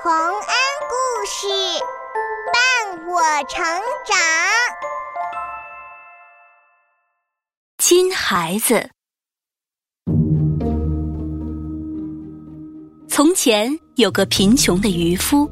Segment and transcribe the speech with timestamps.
[0.00, 0.54] 洪恩
[0.88, 1.48] 故事
[2.52, 3.60] 伴我成
[4.06, 4.16] 长。
[7.78, 8.88] 金孩子。
[13.08, 15.50] 从前有个贫穷的渔夫，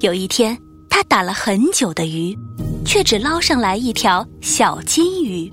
[0.00, 2.34] 有一天他打了很久的鱼，
[2.86, 5.52] 却只捞上来一条小金鱼。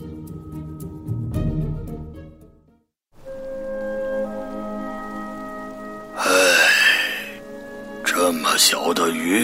[8.29, 9.41] 这么小的鱼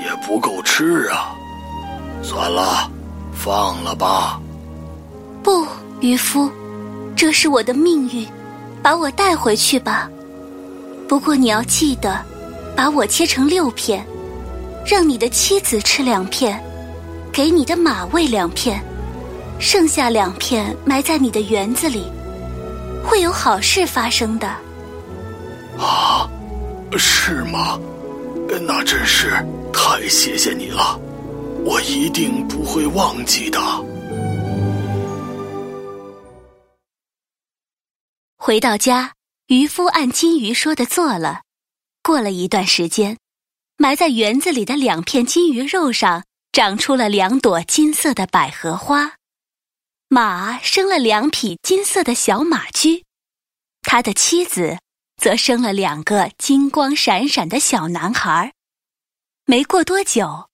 [0.00, 1.34] 也不够吃啊！
[2.22, 2.88] 算了，
[3.32, 4.40] 放了吧。
[5.42, 5.66] 不，
[5.98, 6.48] 渔夫，
[7.16, 8.24] 这是我的命运，
[8.80, 10.08] 把我带回去吧。
[11.08, 12.24] 不过你要记得，
[12.76, 14.06] 把我切成六片，
[14.86, 16.62] 让你的妻子吃两片，
[17.32, 18.80] 给你的马喂两片，
[19.58, 22.04] 剩下两片埋在你的园子里，
[23.04, 24.46] 会有好事发生的。
[25.76, 26.30] 啊，
[26.96, 27.76] 是吗？
[28.60, 29.30] 那真是
[29.72, 30.98] 太谢谢你了，
[31.64, 33.58] 我一定不会忘记的。
[38.36, 39.14] 回到家，
[39.46, 41.42] 渔夫按金鱼说的做了。
[42.02, 43.16] 过了一段时间，
[43.78, 49.14] 埋在园子里的两片金鱼肉上长出了两朵金色的百合花，
[50.08, 53.04] 马生了两匹金色的小马驹，
[53.82, 54.78] 他的妻子。
[55.16, 58.52] 则生了两个金光闪闪的小男孩
[59.46, 60.48] 没过多久，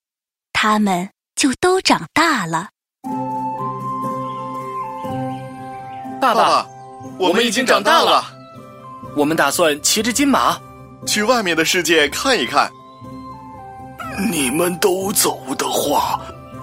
[0.52, 2.70] 他们就都长大了。
[6.20, 6.66] 爸爸，
[7.18, 8.24] 我们已经长大了。
[9.16, 10.58] 我们打算骑着金马，
[11.06, 12.70] 去外面的世界看一看。
[14.30, 16.20] 你们都走的话，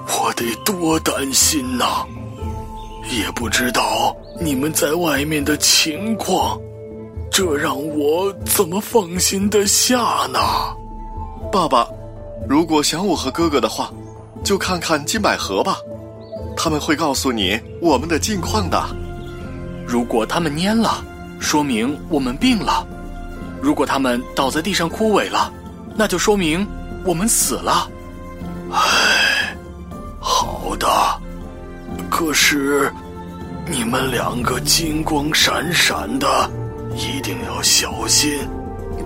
[0.08, 2.06] 我得多担心呐！
[3.09, 6.59] 也不知道你们在外面的情况。
[7.31, 9.97] 这让我怎么放心的下
[10.31, 10.39] 呢？
[11.52, 11.88] 爸爸，
[12.47, 13.92] 如果想我和哥哥的话，
[14.44, 15.78] 就看看金百合吧，
[16.55, 18.83] 他们会告诉你我们的近况的。
[19.86, 21.04] 如果他们蔫了，
[21.39, 22.86] 说明我们病了；
[23.61, 25.52] 如果他们倒在地上枯萎了，
[25.95, 26.67] 那就说明
[27.05, 27.89] 我们死了。
[28.71, 29.55] 唉，
[30.20, 30.88] 好的。
[32.09, 32.92] 可是，
[33.67, 36.49] 你们两个金光闪闪的。
[36.97, 38.39] 一定要小心，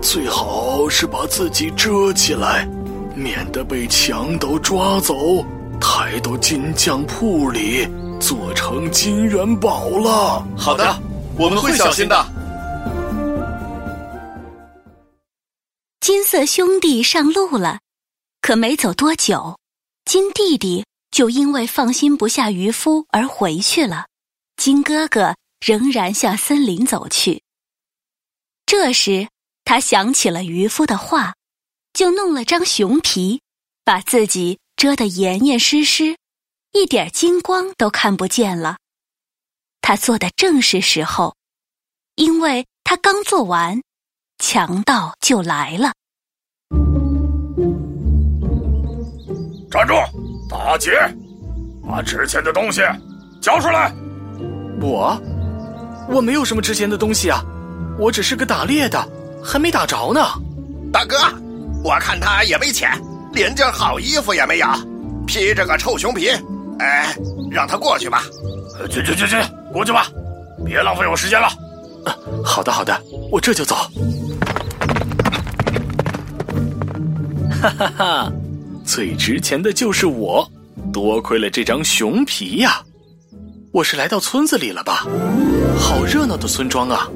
[0.00, 2.66] 最好是把自己遮起来，
[3.14, 5.44] 免得被强盗抓走，
[5.78, 7.86] 抬到金匠铺里
[8.18, 10.42] 做成金元宝了。
[10.56, 10.98] 好的，
[11.36, 12.26] 我们会小心的。
[16.00, 17.78] 金色兄弟上路了，
[18.40, 19.58] 可没走多久，
[20.06, 24.06] 金弟弟就因为放心不下渔夫而回去了，
[24.56, 27.42] 金哥哥仍然向森林走去。
[28.66, 29.28] 这时，
[29.64, 31.34] 他想起了渔夫的话，
[31.92, 33.40] 就弄了张熊皮，
[33.84, 36.16] 把自己遮得严严实实，
[36.72, 38.78] 一点金光都看不见了。
[39.80, 41.34] 他做的正是时候，
[42.14, 43.82] 因为他刚做完，
[44.38, 45.92] 强盗就来了。
[49.70, 49.94] 站住，
[50.48, 50.92] 打劫，
[51.86, 52.80] 把值钱的东西
[53.40, 53.92] 交出来。
[54.80, 55.20] 我，
[56.08, 57.44] 我没有什么值钱的东西啊。
[58.02, 59.08] 我只是个打猎的，
[59.44, 60.20] 还没打着呢。
[60.92, 61.16] 大哥，
[61.84, 63.00] 我看他也没钱，
[63.32, 64.66] 连件好衣服也没有，
[65.24, 66.28] 披着个臭熊皮。
[66.80, 67.14] 哎，
[67.48, 68.24] 让他过去吧。
[68.90, 69.36] 去去去去，
[69.72, 70.08] 过去吧，
[70.64, 71.48] 别浪费我时间了。
[72.44, 73.76] 好的好的，我这就走。
[77.62, 78.32] 哈哈哈，
[78.84, 80.44] 最值钱的就是我，
[80.92, 82.82] 多亏了这张熊皮呀。
[83.72, 85.06] 我是来到村子里了吧？
[85.78, 87.08] 好热闹的村庄啊！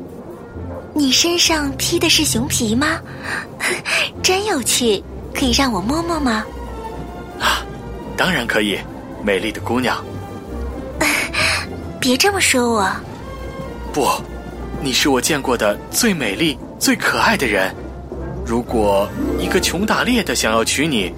[0.96, 2.98] 你身上披的是熊皮吗？
[4.24, 6.42] 真有趣，可以让我摸摸吗？
[7.38, 7.60] 啊，
[8.16, 8.78] 当然可以，
[9.22, 10.02] 美丽的姑娘。
[12.00, 12.90] 别这么说我。
[13.92, 14.08] 不，
[14.80, 17.74] 你是我见过的最美丽、最可爱的人。
[18.46, 19.06] 如果
[19.38, 21.12] 一个穷打猎的想要娶你，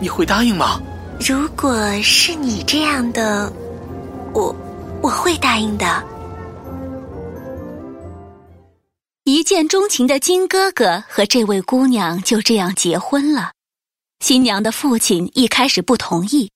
[0.00, 0.80] 你会答应吗？
[1.20, 3.52] 如果是你这样的，
[4.34, 4.52] 我
[5.00, 6.02] 我会答应的。
[9.30, 13.52] 一见钟情的金哥哥和这位姑娘就这样结婚了。
[14.18, 16.50] 新娘的父亲一开始不同意，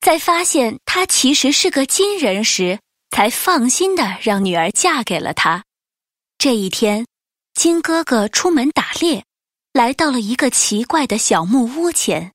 [0.00, 2.78] 在发现他其实是个金人时，
[3.10, 5.62] 才放心的让女儿嫁给了他。
[6.38, 7.04] 这一天，
[7.52, 9.22] 金哥哥出门打猎，
[9.74, 12.32] 来到了一个奇怪的小木屋前。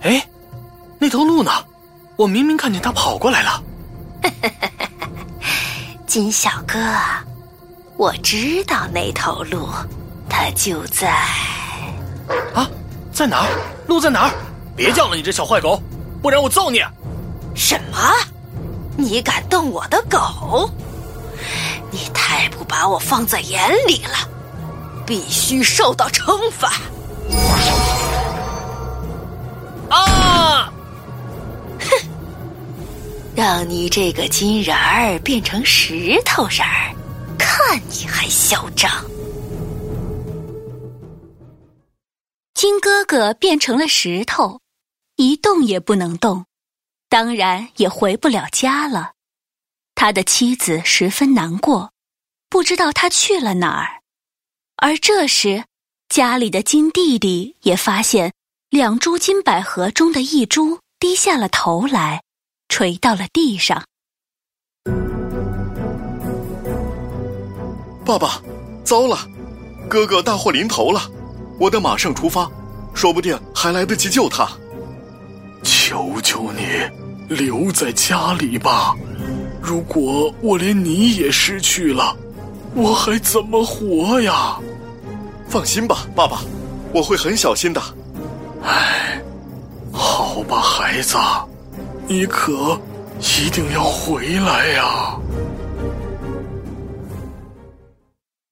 [0.00, 0.28] 哎，
[0.98, 1.52] 那头鹿呢？
[2.16, 3.62] 我明明看见它跑过来了。
[6.14, 6.78] 金小哥，
[7.96, 9.68] 我知道那头鹿，
[10.28, 11.08] 它就在……
[12.54, 12.70] 啊，
[13.12, 13.48] 在哪儿？
[13.88, 14.30] 鹿在哪儿？
[14.76, 15.82] 别叫了，你这小坏狗，
[16.22, 16.80] 不然我揍你！
[17.56, 17.98] 什么？
[18.96, 20.70] 你敢动我的狗？
[21.90, 24.16] 你太不把我放在眼里了，
[25.04, 26.74] 必须受到惩罚！
[33.46, 36.96] 让你这个金人儿变成石头人儿，
[37.38, 38.90] 看你还嚣张！
[42.54, 44.62] 金哥哥变成了石头，
[45.16, 46.46] 一动也不能动，
[47.10, 49.12] 当然也回不了家了。
[49.94, 51.92] 他的妻子十分难过，
[52.48, 54.00] 不知道他去了哪儿。
[54.76, 55.62] 而这时，
[56.08, 58.32] 家里的金弟弟也发现
[58.70, 62.22] 两株金百合中的一株低下了头来，
[62.76, 63.84] 垂到了地上。
[68.04, 68.42] 爸爸，
[68.82, 69.16] 糟了，
[69.88, 71.00] 哥哥大祸临头了，
[71.60, 72.50] 我得马上出发，
[72.92, 74.48] 说不定还来得及救他。
[75.62, 76.62] 求求你，
[77.32, 78.92] 留在家里吧。
[79.62, 82.16] 如果我连你也失去了，
[82.74, 84.58] 我还怎么活呀？
[85.46, 86.42] 放心吧，爸爸，
[86.92, 87.80] 我会很小心的。
[88.64, 89.22] 唉，
[89.92, 91.16] 好吧，孩子，
[92.06, 92.78] 你可
[93.20, 95.18] 一定要回来呀！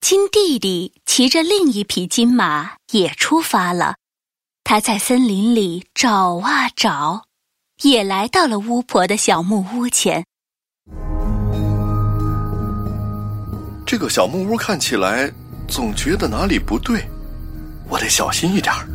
[0.01, 3.97] 金弟弟骑着另一匹金马也出发了，
[4.65, 7.25] 他在森林里找啊找，
[7.83, 10.25] 也来到了巫婆的小木屋前。
[13.87, 15.31] 这个小木屋看起来
[15.69, 17.07] 总觉得哪里不对，
[17.89, 18.89] 我得小心一点儿。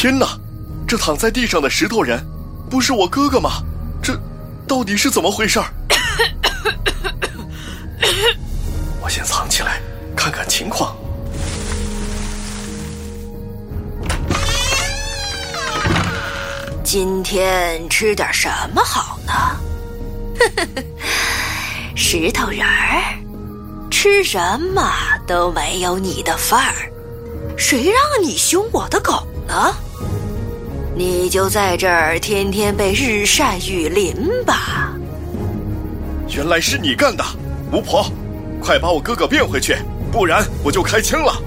[0.00, 0.26] 天哪，
[0.88, 2.18] 这躺在地上的石头人，
[2.70, 3.62] 不是我哥哥吗？
[4.02, 4.18] 这
[4.66, 5.60] 到底是怎么回事？
[9.02, 9.78] 我先藏起来，
[10.16, 10.96] 看看情况。
[16.82, 19.60] 今天吃点什么好呢？
[21.94, 23.18] 石头人儿，
[23.90, 24.38] 吃什
[24.74, 24.90] 么
[25.26, 26.72] 都没有你的份儿。
[27.58, 29.74] 谁让你凶我的狗呢？
[31.00, 34.14] 你就在这儿天天被日晒雨淋
[34.44, 34.92] 吧。
[36.28, 37.24] 原来是你干的，
[37.72, 38.04] 巫婆！
[38.60, 39.74] 快把我哥哥变回去，
[40.12, 41.42] 不然我就开枪了。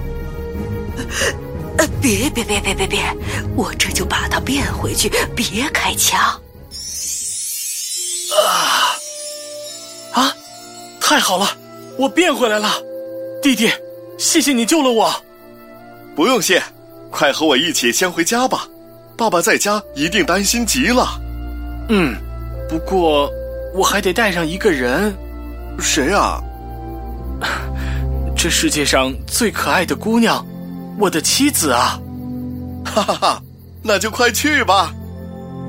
[1.78, 3.00] 呃，别别别别别别，
[3.54, 6.18] 我这就把他变回去，别开枪。
[8.36, 10.18] 啊！
[10.20, 10.36] 啊！
[11.00, 11.48] 太好了，
[11.96, 12.68] 我变回来了，
[13.40, 13.70] 弟弟，
[14.18, 15.14] 谢谢你救了我。
[16.16, 16.60] 不用谢，
[17.08, 18.68] 快和我一起先回家吧，
[19.16, 21.20] 爸爸在家一定担心极了。
[21.88, 22.16] 嗯，
[22.68, 23.30] 不过
[23.74, 25.14] 我还得带上一个人，
[25.78, 26.42] 谁啊？
[28.36, 30.44] 这世界上最可爱的姑娘，
[30.98, 31.98] 我的妻子啊！
[32.84, 33.42] 哈哈哈，
[33.82, 34.92] 那就快去吧。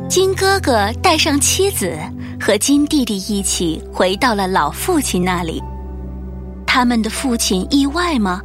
[0.09, 1.97] 金哥哥带上妻子。
[2.37, 5.63] 和金弟弟一起回到了老父亲那里，
[6.67, 8.41] 他们的父亲意外吗？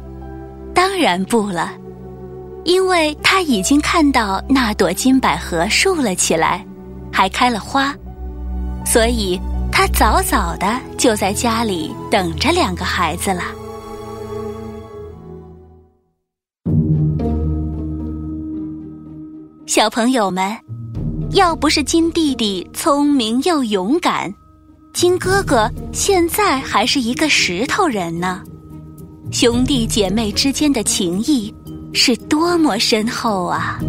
[0.73, 1.69] 当然不了，
[2.63, 6.65] 因为他已经看到那朵金百合竖了起来，
[7.11, 7.95] 还开了花，
[8.85, 9.39] 所以
[9.71, 13.43] 他早早的就在家里等着两个孩子了。
[19.65, 20.57] 小朋友们。
[21.33, 24.29] 要不是金弟弟聪明又勇敢，
[24.93, 28.43] 金哥哥现在还是一个石头人呢。
[29.31, 31.53] 兄弟姐妹之间的情谊
[31.93, 33.79] 是多么深厚啊！